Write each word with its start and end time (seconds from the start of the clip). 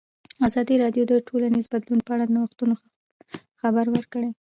ازادي 0.47 0.75
راډیو 0.83 1.03
د 1.07 1.13
ټولنیز 1.27 1.65
بدلون 1.73 1.99
په 2.03 2.11
اړه 2.15 2.25
د 2.27 2.31
نوښتونو 2.35 2.75
خبر 3.61 3.85
ورکړی. 3.95 4.29